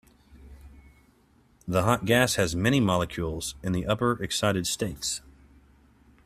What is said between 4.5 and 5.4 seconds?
states.